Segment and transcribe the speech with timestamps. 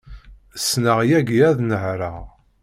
[0.61, 2.17] Ssneɣ yagi ad nehṛeɣ.